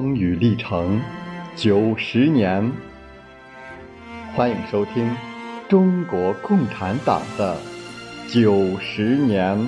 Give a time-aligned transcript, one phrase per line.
[0.00, 0.98] 风雨历程
[1.54, 2.72] 九十年，
[4.34, 5.14] 欢迎收听
[5.68, 7.54] 中国共产党的
[8.26, 9.58] 九十年。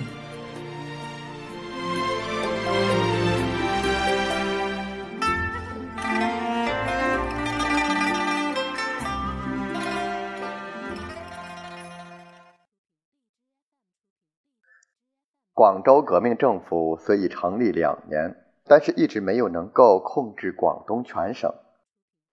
[15.52, 18.41] 广州革命政府虽已成立两年。
[18.72, 21.53] 但是，一直没有能够控制广东全省。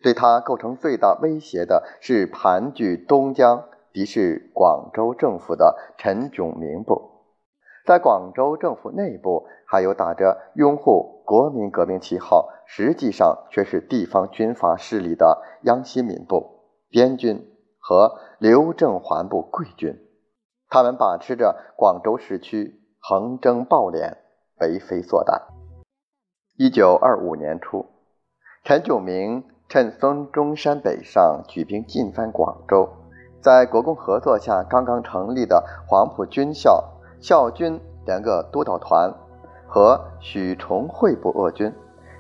[0.02, 7.26] 对他构成最大威胁的是盘踞东江、敌视广州政府的陈炯明部。
[7.86, 17.46] 在广州政府内部，还有打着拥护国民革命旗号，实际上却是地方军阀势力的杨新民部、边军
[17.82, 19.94] 和刘正环部桂军。
[20.70, 24.16] 他们把持着广州市区，横征暴敛，
[24.62, 25.59] 为非作歹。
[26.62, 27.86] 一九二五年初，
[28.66, 32.90] 陈炯明趁孙中山北上，举兵进犯广州。
[33.40, 36.84] 在国共合作下刚刚成立的黄埔军校
[37.22, 39.10] 校军两个督导团
[39.70, 41.72] 和许崇惠部鄂军，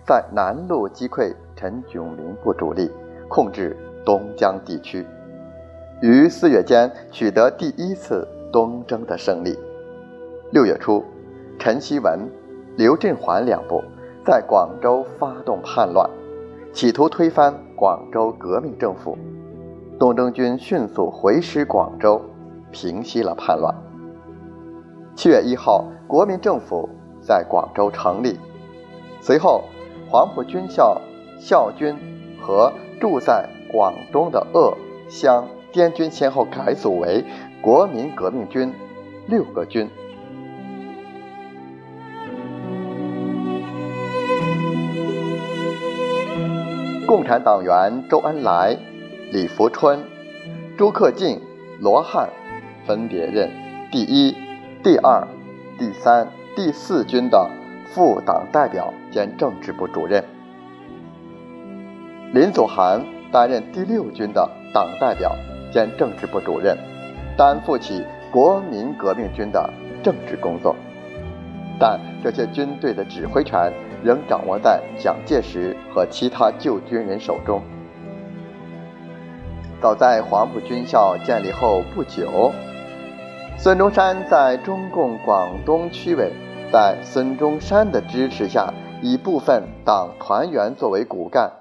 [0.07, 2.89] 在南路击溃陈炯明部主力，
[3.27, 5.05] 控制东江地区，
[6.01, 9.59] 于四月间取得第一次东征的胜利。
[10.53, 11.03] 六月初，
[11.59, 12.21] 陈锡文、
[12.77, 13.83] 刘振环两部。
[14.29, 16.07] 在广州发动叛乱，
[16.71, 19.17] 企图推翻广州革命政府。
[19.97, 22.21] 东征军迅速回师广州，
[22.71, 23.73] 平息了叛乱。
[25.15, 26.87] 七月一号，国民政府
[27.19, 28.37] 在广州成立。
[29.19, 29.63] 随后，
[30.11, 31.01] 黄埔军校
[31.39, 31.97] 校军
[32.39, 32.71] 和
[33.01, 34.77] 驻在广东的鄂、
[35.09, 37.25] 湘、滇军先后改组为
[37.63, 38.71] 国民革命军
[39.25, 39.89] 六个军。
[47.09, 48.77] 共产党员周恩来、
[49.31, 50.03] 李福春、
[50.77, 51.41] 朱克敬、
[51.79, 52.29] 罗汉
[52.85, 53.49] 分别任
[53.91, 54.37] 第一、
[54.83, 55.27] 第二、
[55.79, 57.49] 第三、第四军的
[57.87, 60.23] 副党代表兼政治部主任。
[62.31, 65.35] 林祖涵担任第六军的党代表
[65.73, 66.77] 兼政治部主任，
[67.35, 69.67] 担负起国民革命军的
[70.03, 70.75] 政治工作。
[71.79, 73.73] 但这些军队的指挥权。
[74.03, 77.61] 仍掌握在蒋介石和其他旧军人手中。
[79.81, 82.51] 早在黄埔军校建立后不久，
[83.57, 86.33] 孙中山在中共广东区委，
[86.71, 91.51] 在孙中山的支持下，以部分党团员作为骨干，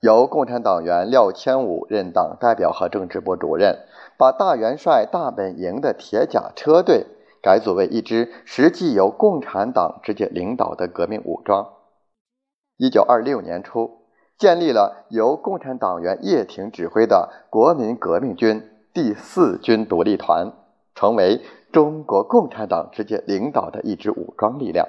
[0.00, 3.78] 由共产党员廖千武任党代表和政治部主任，
[4.18, 7.06] 把大元帅大本营的铁甲车队。
[7.42, 11.74] 改组为一支实际由共产党直接领导的革命武装。
[12.76, 14.02] 一九二六年初，
[14.38, 18.62] 建立了由共产党员叶挺指挥的国民革命军
[18.92, 20.52] 第四军独立团，
[20.94, 24.86] 成为中国共产党直接领导的一支武装力量。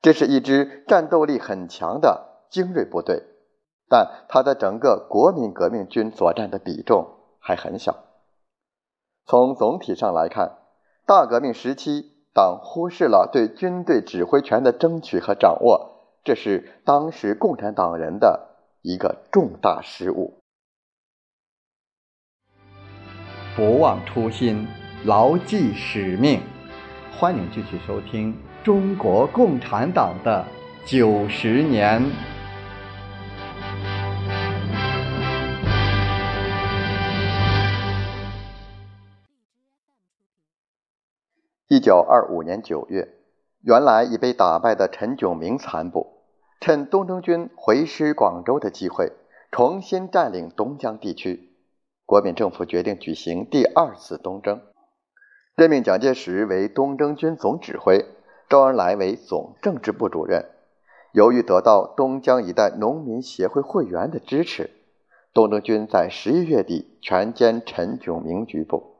[0.00, 3.24] 这是一支战斗力很强的精锐部队，
[3.88, 7.06] 但它在整个国民革命军所占的比重
[7.40, 7.96] 还很小。
[9.26, 10.57] 从总体上来看，
[11.08, 18.50] 大革命时期，党忽视了对军队指挥权的争取和掌握，这是当时共产党人的
[18.82, 20.36] 一个重大失误。
[23.56, 24.68] 不忘初心，
[25.06, 26.42] 牢记使命。
[27.10, 30.44] 欢迎继续收听中国共产党的
[30.84, 32.02] 九十年。
[41.70, 43.12] 一九二五年九月，
[43.60, 46.06] 原来已被打败的陈炯明残部，
[46.62, 49.12] 趁东征军回师广州的机会，
[49.52, 51.52] 重新占领东江地区。
[52.06, 54.62] 国民政府决定举行第二次东征，
[55.54, 58.06] 任命蒋介石为东征军总指挥，
[58.48, 60.46] 周恩来为总政治部主任。
[61.12, 64.70] 由于得到东江一带农民协会会员的支持，
[65.34, 68.96] 东征军在十一月底全歼陈炯明局部，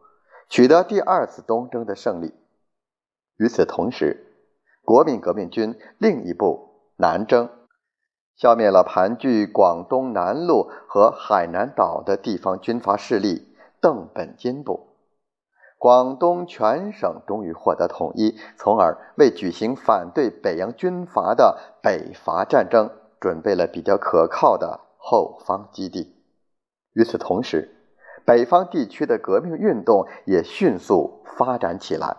[0.50, 2.34] 取得第二次东征的胜利。
[3.38, 4.26] 与此同时，
[4.84, 7.48] 国民革命军另一部南征，
[8.36, 13.48] 消灭了盘踞广东南路和海南岛的地方军阀势力
[13.80, 14.88] 邓本金部。
[15.78, 22.90] 广东全省终于获得统一，从而为举行反对北洋军阀的北伐战争
[23.20, 26.16] 准备了比较可靠的后方基地。
[26.94, 27.76] 与此同时，
[28.24, 32.16] 北方地区的革命运动也迅速发展起来。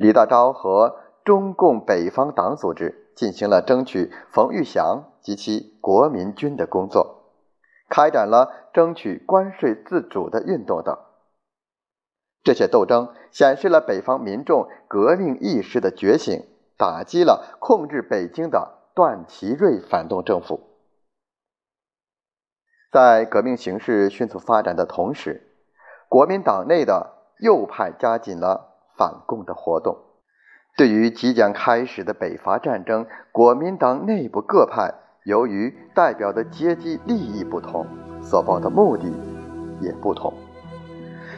[0.00, 7.34] 李大钊和中共北方党组织进行了争取冯玉祥及其国民军的工作，
[7.90, 10.96] 开展了争取关税自主的运动等。
[12.42, 16.46] 这些斗争显示了北方民众革命意识的觉醒，
[16.78, 20.60] 打击了控制北京的段祺瑞反动政府。
[22.90, 25.46] 在革命形势迅速发展的同时，
[26.08, 28.69] 国民党内的右派加紧了
[29.00, 29.96] 反共的活动。
[30.76, 34.92] 对于即将开始的北伐战争，国民党内部各派
[35.24, 37.86] 由于代表的阶级利益不同，
[38.22, 39.10] 所抱的目的
[39.80, 40.34] 也不同。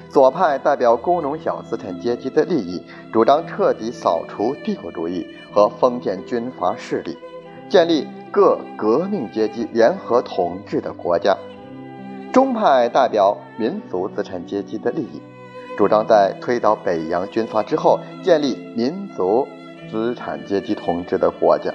[0.08, 5.24] 左派代表工农小资产阶级的利益，主张彻底扫除帝国主义
[5.54, 7.16] 和封建军阀势力，
[7.68, 11.36] 建立各革命阶级联合统治的国家。
[12.32, 15.22] 中派代表民族资产阶级的利益，
[15.76, 19.46] 主张在推倒北洋军阀之后，建立民族
[19.90, 21.72] 资产阶级统治的国家。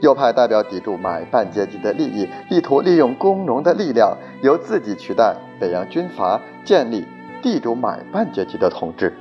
[0.00, 7.04] 右派代表抵住买办阶级的利益，力图利用工农的力量，由自己取代北洋军阀，建立。
[7.40, 9.16] 地主买办阶级的统治，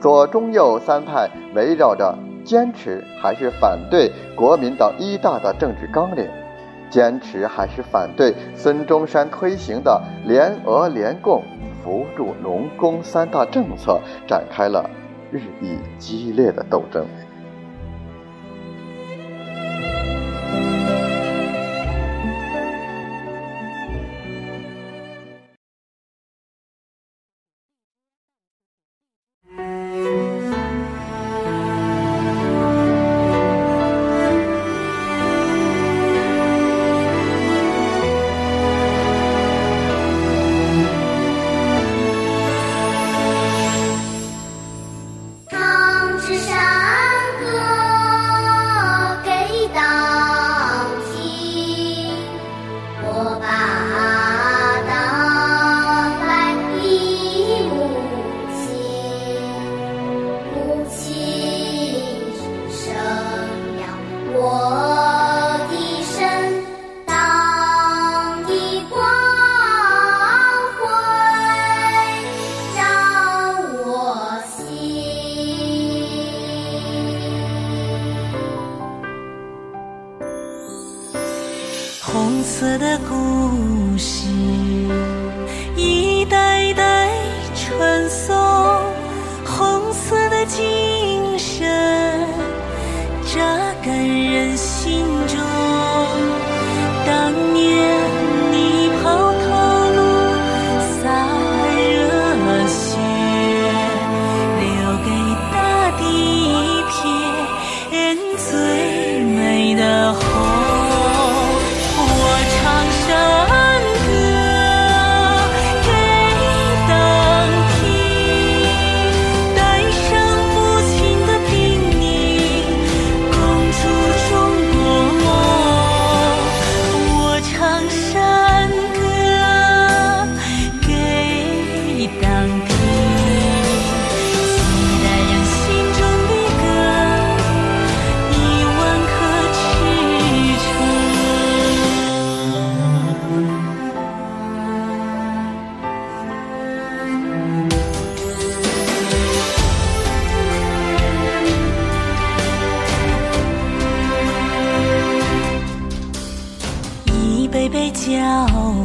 [0.00, 6.28] 左中右三派围绕着坚持还是反对国民党一大的政治纲领，
[6.88, 11.42] 坚持还是反对孙中山推行的联俄联共、
[11.82, 14.88] 扶助农工三大政策，展开了
[15.30, 17.06] 日益激烈的斗争。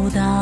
[0.09, 0.32] 当。